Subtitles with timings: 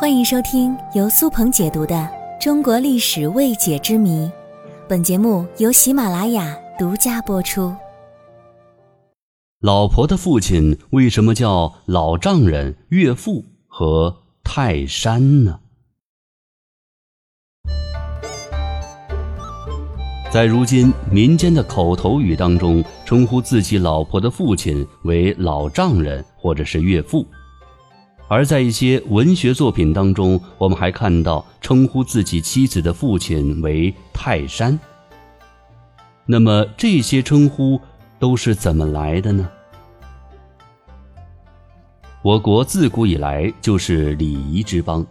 [0.00, 1.94] 欢迎收听由苏鹏解读的
[2.42, 4.24] 《中国历史未解之谜》，
[4.88, 7.70] 本节目由喜马拉雅独家播出。
[9.60, 15.60] 老婆的父亲为什么叫老丈人、岳父和泰山呢？
[20.32, 27.22] 在如今民间的口头语当中，称呼自己老婆的父亲为老丈人或者是岳父；
[28.30, 34.78] 而在一些文学作品当中，我们还看到称呼自己妻子的父亲为泰山。
[36.26, 37.80] 那么这些称呼
[38.20, 39.50] 都是怎么来的呢？
[42.22, 45.04] 我国自古以来就是礼仪之邦，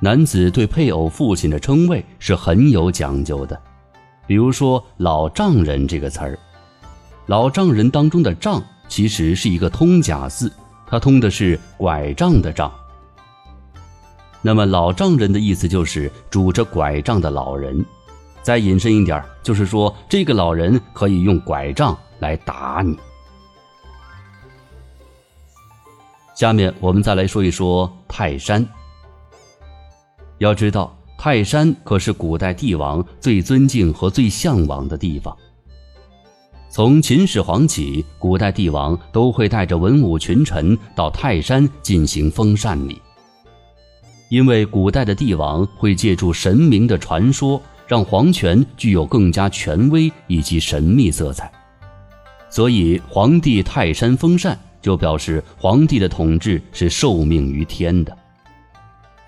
[0.00, 3.56] 男子对配偶父亲的称谓是很有讲究的。
[4.26, 6.36] 比如说“老丈人”这个词儿
[7.26, 10.52] ，“老丈人”当中的“丈”其实是一个通假字，
[10.92, 12.70] 它通的是拐杖的“杖”。
[14.44, 17.82] 那么“老丈人”的意思就是拄着拐杖的老人。
[18.42, 22.94] 再引申一点，就是说这个老人可以用拐杖来打你。
[26.34, 28.62] 下面我们再来说一说泰山。
[30.36, 30.94] 要知道。
[31.16, 35.34] 泰山可是古代帝王最尊敬和最向往的地方。
[36.74, 42.98] 从秦始皇起，古代帝王都会带着文武群臣到泰山进行封禅礼。
[44.30, 51.52] 因为古代的帝王会借助神明的传说，让皇权具有更加权威以及神秘色彩，
[52.48, 58.16] 所以皇帝泰山封禅就表示皇帝的统治是受命于天的。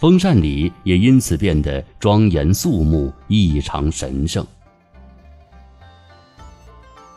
[0.00, 4.46] 封禅礼也因此变得庄严肃穆、异常神圣。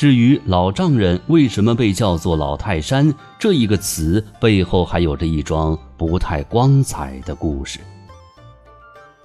[0.00, 7.80] 至于老丈人为什么被叫做老泰山，这一个词背后还有着一桩不太光彩的故事。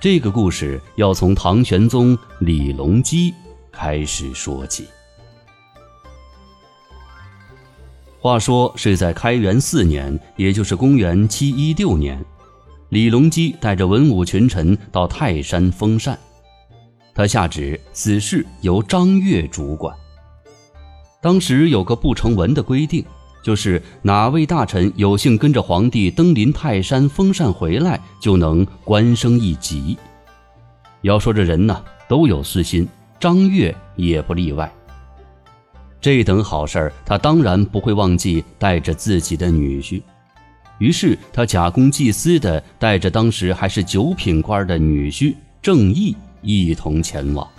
[0.01, 3.33] 这个故事要从唐玄宗李隆基
[3.71, 4.85] 开始说起。
[8.19, 12.21] 话说是在开元四年，也就是公元七一六年。
[12.89, 16.19] 李隆基带着文武群臣到泰山封禅，
[17.13, 19.95] 他下旨此事由张悦主管。
[21.25, 23.03] 当时有个不成文的规定，
[23.41, 29.97] 就是哪位大臣有幸跟着皇帝登临泰山封禅回来，就能官升一级。
[31.01, 32.87] 要说这人呢，都有私心，
[33.19, 34.71] 张悦也不例外。
[35.99, 40.03] 这等好事儿，他当然不会忘记带着自己的女婿。
[40.77, 47.49] 于是他假公济私的带着当时还是九品官的女婿郑义一同前往。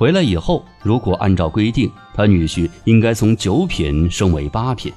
[0.00, 4.90] 回来以后，如果按照规定，他女婿应该从九品升为八品。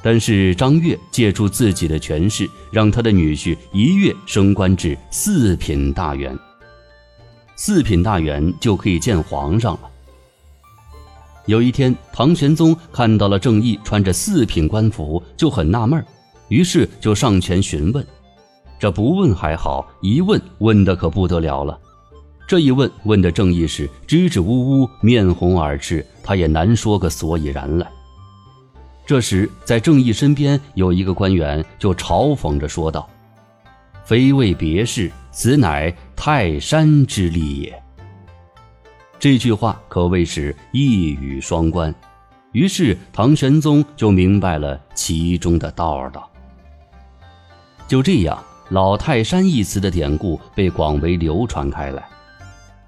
[0.00, 6.38] 但是张悦借助自己的权势，让他的女婿一跃升官至四品大员。
[7.56, 9.90] 四品大员就可以见皇上了。
[11.46, 16.06] 有一天，唐玄宗看到了郑义穿着四品官服，就很纳闷
[16.46, 18.06] 于是就上前询问。
[18.78, 21.76] 这不问还好，一问问的可不得了了。
[22.48, 27.86] 这一问问的郑义是支支吾吾，面红耳赤，他也难说个所以然来。
[29.04, 33.06] 这时，在郑义身边有一个官员，就嘲讽着说道
[34.02, 37.82] ：“非为别事，此乃泰山之力也。”
[39.20, 41.94] 这句话可谓是一语双关，
[42.52, 46.26] 于是唐玄宗就明白了其中的道道。
[47.86, 52.08] 就这样，“老泰山”一词的典故被广为流传开来，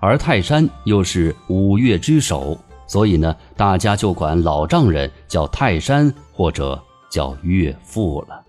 [0.01, 8.43] 而泰山又是五岳之首，所以呢，大家就管老丈人叫泰山或者叫岳父了。